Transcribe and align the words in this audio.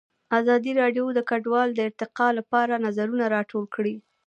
ازادي 0.39 0.71
راډیو 0.81 1.05
د 1.13 1.19
کډوال 1.29 1.69
د 1.73 1.79
ارتقا 1.87 2.27
لپاره 2.39 2.81
نظرونه 2.85 3.25
راټول 3.35 3.65
کړي. 3.75 3.95